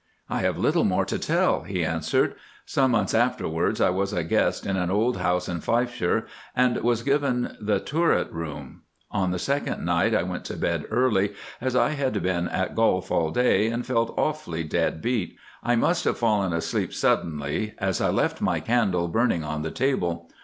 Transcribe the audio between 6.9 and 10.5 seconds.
given the turret room. On the second night I went